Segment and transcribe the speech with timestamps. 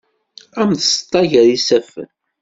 [0.61, 2.09] Am tseṭṭa gar yisaffen.